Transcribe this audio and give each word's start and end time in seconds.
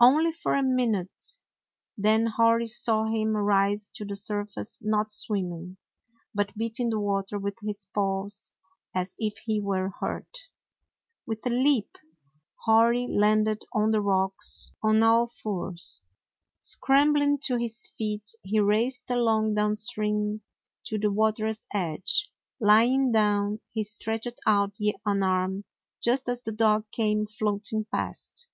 Only 0.00 0.32
for 0.32 0.54
a 0.54 0.64
minute; 0.64 1.22
then 1.96 2.26
Hori 2.26 2.66
saw 2.66 3.04
him 3.06 3.36
rise 3.36 3.88
to 3.94 4.04
the 4.04 4.16
surface, 4.16 4.80
not 4.82 5.12
swim 5.12 5.48
ming, 5.50 5.76
but 6.34 6.56
beating 6.56 6.90
the 6.90 6.98
water 6.98 7.38
with 7.38 7.56
his 7.62 7.86
paws 7.94 8.52
as 8.96 9.14
if 9.16 9.38
he 9.38 9.60
were 9.60 9.92
hurt. 10.00 10.36
With 11.24 11.46
a 11.46 11.50
leap 11.50 11.98
Hori 12.64 13.06
landed 13.08 13.62
on 13.72 13.92
the 13.92 14.00
rocks 14.00 14.72
on 14.82 15.04
all 15.04 15.30
115 15.30 15.52
DOG 15.52 15.54
HEROES 15.54 16.02
OF 16.02 16.02
MANY 16.02 16.34
LANDS 16.34 16.64
fours. 16.64 16.72
Scrambling 16.72 17.38
to 17.38 17.56
his 17.62 17.86
feet 17.96 18.28
he 18.42 18.58
raced 18.58 19.08
along 19.08 19.54
downstream 19.54 20.40
to 20.86 20.98
the 20.98 21.12
water's 21.12 21.64
edge. 21.72 22.28
Lying 22.58 23.12
down, 23.12 23.60
he 23.70 23.84
stretched 23.84 24.40
out 24.48 24.74
an 25.06 25.22
arm, 25.22 25.62
just 26.02 26.28
as 26.28 26.42
the 26.42 26.50
dog 26.50 26.86
came 26.90 27.28
floating 27.28 27.84
past. 27.84 28.48